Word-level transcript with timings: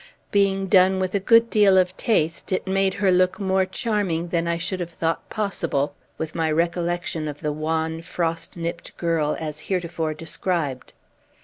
Being 0.31 0.65
done 0.65 0.97
with 0.97 1.13
a 1.13 1.19
good 1.19 1.51
deal 1.51 1.77
of 1.77 1.95
taste, 1.95 2.51
it 2.51 2.65
made 2.65 2.95
her 2.95 3.11
look 3.11 3.39
more 3.39 3.67
charming 3.67 4.29
than 4.29 4.47
I 4.47 4.57
should 4.57 4.79
have 4.79 4.89
thought 4.89 5.29
possible, 5.29 5.93
with 6.17 6.33
my 6.33 6.49
recollection 6.51 7.27
of 7.27 7.41
the 7.41 7.53
wan, 7.53 8.01
frost 8.01 8.57
nipt 8.57 8.97
girl, 8.97 9.37
as 9.39 9.59
heretofore 9.69 10.15
described. 10.15 10.93